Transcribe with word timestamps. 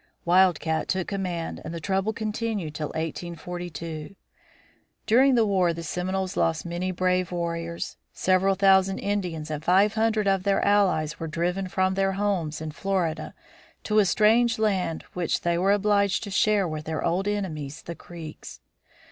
Wild 0.25 0.59
Cat 0.59 0.87
took 0.87 1.07
command 1.09 1.61
and 1.63 1.75
the 1.75 1.79
trouble 1.79 2.11
continued 2.11 2.73
till 2.73 2.87
1842. 2.87 4.15
During 5.05 5.35
the 5.35 5.45
war 5.45 5.73
the 5.73 5.83
Seminoles 5.83 6.35
lost 6.35 6.65
many 6.65 6.89
brave 6.91 7.31
warriors; 7.31 7.97
several 8.11 8.55
thousand 8.55 8.97
Indians 8.97 9.51
and 9.51 9.63
five 9.63 9.93
hundred 9.93 10.27
of 10.27 10.41
their 10.41 10.65
allies 10.65 11.19
were 11.19 11.27
driven 11.27 11.67
from 11.67 11.93
their 11.93 12.13
homes 12.13 12.61
in 12.61 12.71
Florida 12.71 13.35
to 13.83 13.99
a 13.99 14.05
strange 14.05 14.57
land 14.57 15.03
which 15.13 15.41
they 15.41 15.55
were 15.55 15.71
obliged 15.71 16.23
to 16.23 16.31
share 16.31 16.67
with 16.67 16.85
their 16.85 17.05
old 17.05 17.27
enemies, 17.27 17.83
the 17.83 17.93
Creeks. 17.93 18.59